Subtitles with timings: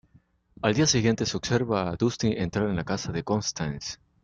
[0.63, 3.97] Al día siguiente, se observa a Dusty entrar a la casa de Constance.